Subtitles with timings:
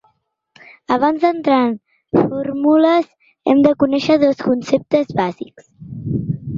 [0.95, 1.77] Abans d’entrar en
[2.33, 3.05] fórmules
[3.49, 5.75] hem de conèixer dos conceptes bàsics.